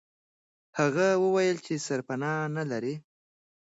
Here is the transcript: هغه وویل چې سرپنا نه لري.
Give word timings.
هغه 0.77 1.07
وویل 1.23 1.57
چې 1.65 1.73
سرپنا 1.85 2.33
نه 2.57 2.63
لري. 2.71 2.95